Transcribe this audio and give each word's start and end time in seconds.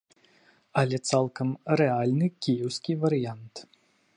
Але 0.81 0.99
цалкам 1.09 1.49
рэальны 1.81 2.27
кіеўскі 2.47 2.91
варыянт. 3.05 3.55